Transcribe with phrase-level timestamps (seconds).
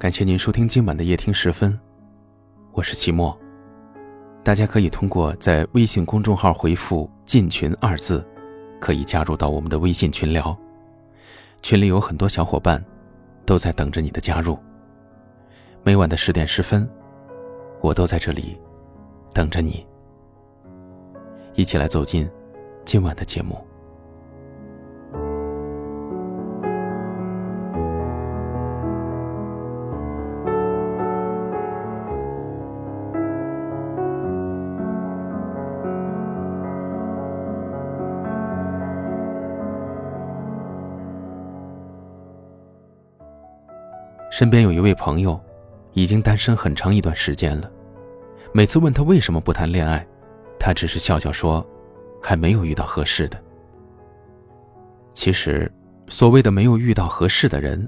[0.00, 1.78] 感谢您收听今晚的夜听时分，
[2.72, 3.38] 我是齐墨。
[4.42, 8.26] 大家可以通过在微信公众号回复“进群”二字，
[8.80, 10.58] 可以加入到我们的微信群聊。
[11.60, 12.82] 群里有很多小伙伴，
[13.44, 14.58] 都在等着你的加入。
[15.82, 16.88] 每晚的十点十分，
[17.82, 18.58] 我都在这里
[19.34, 19.86] 等着你。
[21.56, 22.26] 一起来走进
[22.86, 23.62] 今晚的节目。
[44.40, 45.38] 身边有一位朋友，
[45.92, 47.70] 已经单身很长一段时间了。
[48.54, 50.02] 每次问他为什么不谈恋爱，
[50.58, 51.62] 他只是笑笑说
[52.22, 53.38] ：“还没有遇到合适的。”
[55.12, 55.70] 其实，
[56.08, 57.86] 所谓的没有遇到合适的人，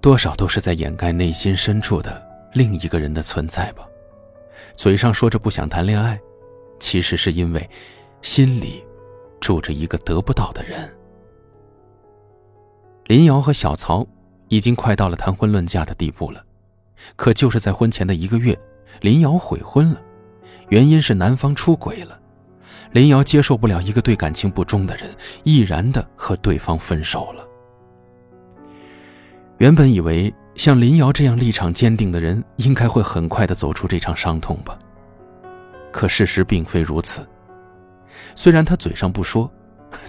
[0.00, 3.84] 多少都是在掩盖内心深处的另一个人的存在吧。
[4.76, 6.16] 嘴上说着不想谈恋爱，
[6.78, 7.68] 其实是因为
[8.22, 8.84] 心里
[9.40, 10.88] 住着一个得不到的人。
[13.06, 14.06] 林瑶和小曹。
[14.48, 16.44] 已经快到了谈婚论嫁的地步了，
[17.16, 18.58] 可就是在婚前的一个月，
[19.00, 20.00] 林瑶悔婚了，
[20.68, 22.18] 原因是男方出轨了。
[22.92, 25.10] 林瑶接受不了一个对感情不忠的人，
[25.44, 27.46] 毅然的和对方分手了。
[29.58, 34.78] 原本以为像林瑶这样立场坚定的人，应该会很快的走出这场伤痛吧，
[35.92, 37.26] 可事实并非如此。
[38.34, 39.50] 虽然他嘴上不说，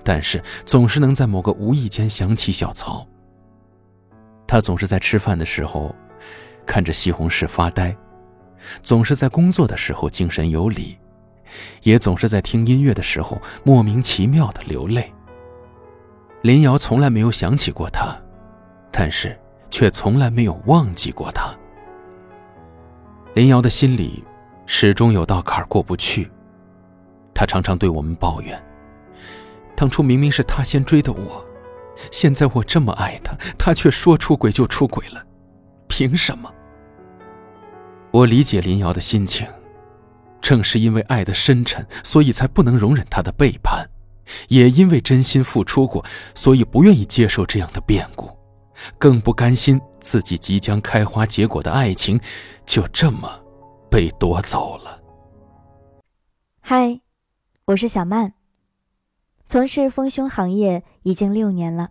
[0.04, 3.06] 但是总是能在某个无意间想起小曹。
[4.50, 5.96] 他总是在吃饭的时候
[6.66, 7.96] 看着西红柿发呆，
[8.82, 10.98] 总是在工作的时候精神有理，
[11.84, 15.14] 也总是在听音乐的时候莫名其妙的流泪。
[16.42, 18.20] 林瑶从来没有想起过他，
[18.90, 21.56] 但是却从来没有忘记过他。
[23.36, 24.24] 林瑶的心里
[24.66, 26.28] 始终有道坎过不去，
[27.36, 28.60] 他常常对我们抱怨：
[29.76, 31.46] 当初明明是他先追的我。
[32.12, 35.26] 现在我这么爱他，他却说出轨就出轨了，
[35.88, 36.52] 凭什么？
[38.12, 39.48] 我理解林瑶的心情，
[40.42, 43.86] 正是因为爱的深沉，所以才不能容忍他的背叛；
[44.48, 48.30] 也因为真心付出过，所以不愿意接受这样的变故，
[48.98, 52.20] 更不甘心自己即将开花结果的爱情
[52.66, 53.30] 就这么
[53.92, 55.00] 被夺走了。
[56.62, 57.00] 嗨，
[57.66, 58.39] 我是小曼。
[59.50, 61.90] 从事丰胸行业已经六年了，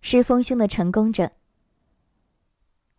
[0.00, 1.32] 是丰胸的成功者。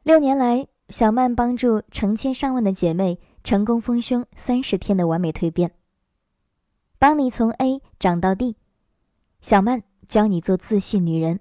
[0.04, 5.72] 六年来，小曼帮助成千上万的姐妹成功丰胸三十天的完美蜕变，
[7.00, 8.58] 帮你从 A 长到 D。
[9.42, 11.40] 小曼教你做自信女人，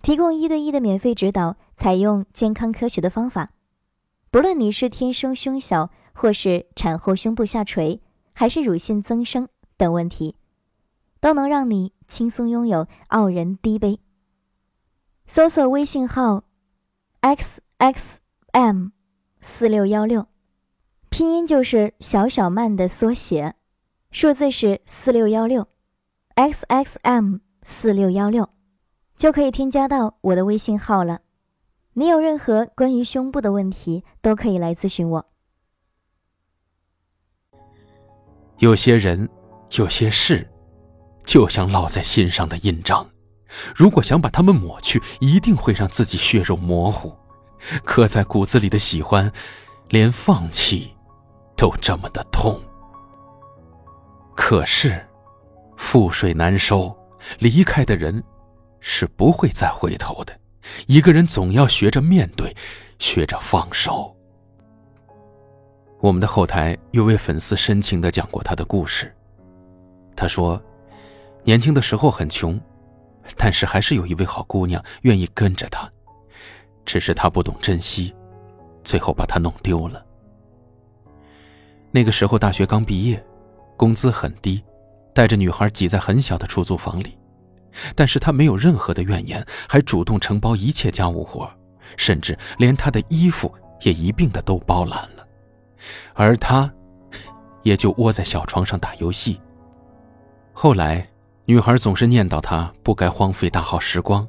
[0.00, 3.50] 提供一对一的免费指导，采用健康科学的方法，
[4.30, 8.00] 不论你是天生胸小，或是产后胸部下垂，
[8.32, 10.34] 还是乳腺增生等问题。
[11.20, 14.00] 都能让你轻松拥有傲人低杯。
[15.26, 16.44] 搜索微信号
[17.20, 18.20] x x
[18.52, 18.88] m
[19.40, 20.26] 四六幺六，
[21.10, 23.54] 拼音就是小小曼的缩写，
[24.10, 25.68] 数字是四六幺六
[26.34, 28.48] x x m 四六幺六，
[29.16, 31.20] 就可以添加到我的微信号了。
[31.92, 35.26] 你有任何关于胸部的问题，都可以来咨询我。
[38.58, 39.28] 有些人，
[39.72, 40.48] 有些事。
[41.28, 43.06] 就像烙在心上的印章，
[43.76, 47.14] 如果想把它们抹去，一定会让自己血肉模糊。
[47.84, 49.30] 刻在骨子里的喜欢，
[49.90, 50.90] 连放弃
[51.54, 52.58] 都这么的痛。
[54.34, 55.06] 可是，
[55.76, 56.96] 覆水难收，
[57.40, 58.24] 离开的人
[58.80, 60.34] 是不会再回头的。
[60.86, 62.56] 一个人总要学着面对，
[62.98, 64.16] 学着放手。
[66.00, 69.14] 我们的后台有位粉丝深情的讲过他的故事，
[70.16, 70.58] 他说。
[71.44, 72.60] 年轻的时候很穷，
[73.36, 75.90] 但是还是有一位好姑娘愿意跟着他，
[76.84, 78.14] 只是他不懂珍惜，
[78.84, 80.04] 最后把他弄丢了。
[81.90, 83.24] 那个时候大学刚毕业，
[83.76, 84.62] 工资很低，
[85.14, 87.16] 带着女孩挤在很小的出租房里，
[87.94, 91.50] 但是他没有任何的怨言，还主动承包一切家务活，
[91.96, 93.50] 甚至连她的衣服
[93.82, 95.26] 也一并的都包揽了，
[96.12, 96.70] 而他，
[97.62, 99.40] 也就窝在小床上打游戏。
[100.52, 101.08] 后来。
[101.48, 104.28] 女孩总是念叨他不该荒废大好时光，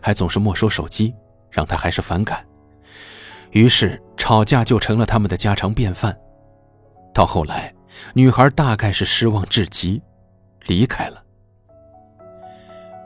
[0.00, 1.12] 还总是没收手机，
[1.50, 2.46] 让他还是反感。
[3.50, 6.16] 于是吵架就成了他们的家常便饭。
[7.12, 7.74] 到后来，
[8.14, 10.00] 女孩大概是失望至极，
[10.66, 11.20] 离开了。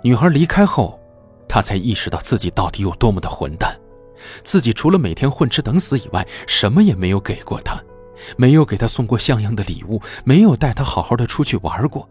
[0.02, 1.00] 女孩离开后，
[1.48, 3.74] 他才意识到自己到底有多么的混蛋，
[4.42, 7.82] 自己除了每天混吃等死以外，什么也没有给过她，
[8.36, 12.06] 没有给她送过像样的礼物，没有带她好好的出去玩过，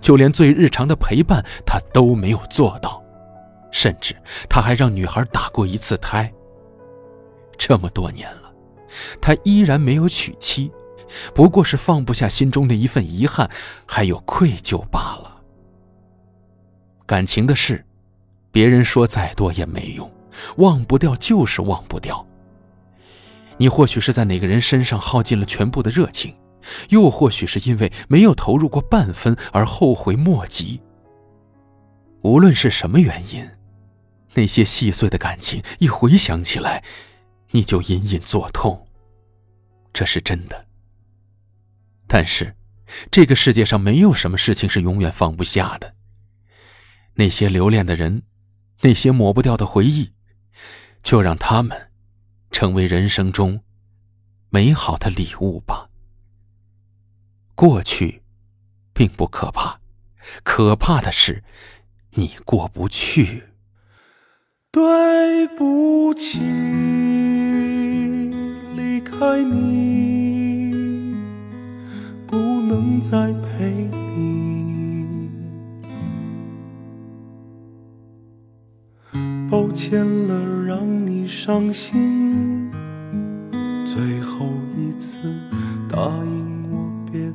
[0.00, 3.02] 就连最日常的陪伴他都没有做到，
[3.70, 4.14] 甚至
[4.48, 6.32] 他还让女孩打过一次胎。
[7.56, 8.52] 这么多年了，
[9.20, 10.70] 他依然没有娶妻，
[11.34, 13.48] 不过是放不下心中的一份遗憾，
[13.86, 15.40] 还有愧疚罢了。
[17.06, 17.84] 感情的事，
[18.50, 20.10] 别人说再多也没用。
[20.56, 22.26] 忘不掉就是忘不掉。
[23.56, 26.34] 你或许是在哪个人身上耗尽了全部的热情，
[26.90, 30.80] 又或许是因为没有投入过半分而后悔莫及。
[32.22, 33.48] 无论是什么原因，
[34.34, 36.82] 那些细碎的感情一回想起来，
[37.50, 38.86] 你就隐隐作痛。
[39.92, 40.66] 这是真的。
[42.06, 42.54] 但是，
[43.10, 45.94] 这个世界上没有什么事情是永远放不下的。
[47.14, 48.22] 那些留恋的人，
[48.80, 50.12] 那些抹不掉的回忆。
[51.02, 51.90] 就让他们
[52.50, 53.60] 成为人生中
[54.48, 55.86] 美好的礼物吧。
[57.54, 58.22] 过去
[58.92, 59.78] 并不可怕，
[60.42, 61.44] 可怕的是
[62.14, 63.44] 你过不去。
[64.72, 66.40] 对不起，
[68.76, 71.14] 离开你，
[72.26, 75.30] 不能再陪你。
[79.48, 82.68] 抱歉了，让你伤心。
[83.86, 85.16] 最后一次，
[85.88, 86.43] 答应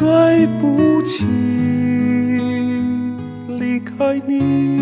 [0.00, 1.26] 对不起，
[3.58, 4.80] 离开你，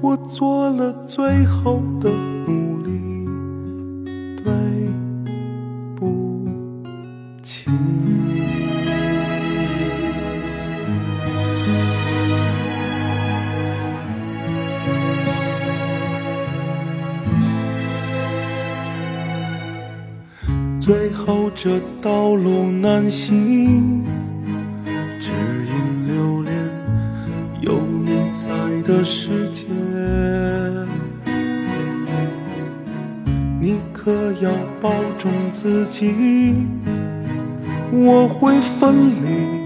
[0.00, 2.77] 我做了最后的努力。
[21.60, 24.04] 这道路难行，
[25.20, 26.54] 只因留恋
[27.62, 28.48] 有你在
[28.84, 29.66] 的世界。
[33.60, 36.54] 你可要保重自己，
[37.90, 39.58] 我会分离，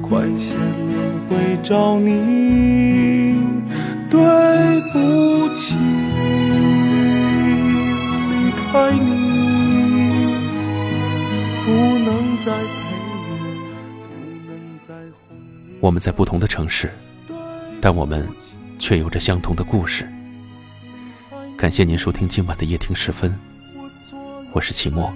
[0.00, 3.38] 快些轮回找你。
[4.10, 4.18] 对
[4.92, 5.76] 不起，
[8.28, 9.21] 离开你。
[15.82, 16.92] 我们在不同的城市，
[17.80, 18.28] 但我们
[18.78, 20.06] 却有着相同的故事。
[21.58, 23.36] 感谢您收听今晚的夜听时分，
[24.52, 25.12] 我是齐墨。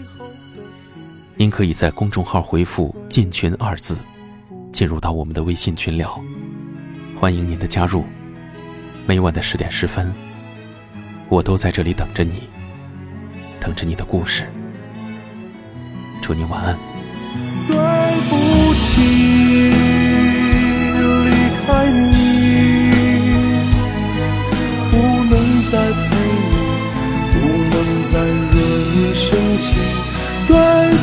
[1.36, 3.96] 您可以在公众号回复“进群”二字，
[4.72, 6.20] 进入到我们的微信群聊，
[7.16, 8.04] 欢迎您的加入。
[9.06, 10.12] 每晚的十点十分，
[11.28, 12.42] 我都在这里等着你，
[13.60, 14.44] 等着你的故事。
[16.20, 16.76] 祝你晚安。
[17.68, 17.76] 对
[18.28, 19.45] 不起，
[28.06, 28.60] 不能再惹
[28.94, 29.78] 你生前
[30.46, 30.95] 断